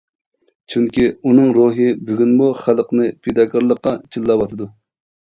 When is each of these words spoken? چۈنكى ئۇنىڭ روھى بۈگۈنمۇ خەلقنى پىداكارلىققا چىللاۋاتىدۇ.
چۈنكى 0.73 1.05
ئۇنىڭ 1.17 1.53
روھى 1.59 1.87
بۈگۈنمۇ 2.09 2.49
خەلقنى 2.65 3.09
پىداكارلىققا 3.23 3.99
چىللاۋاتىدۇ. 4.15 4.75